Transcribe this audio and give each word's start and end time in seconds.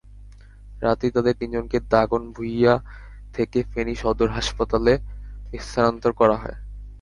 রাতেই 0.81 1.11
তাঁদের 1.11 1.35
তিনজনকে 1.39 1.77
দাগনভূঞা 1.91 2.75
থেকে 3.33 3.59
ফেনী 3.71 3.93
সদর 3.95 4.29
হাসপাতালে 4.29 4.93
স্থানান্তর 5.61 6.11
করা 6.13 6.35
হয়। 6.37 6.57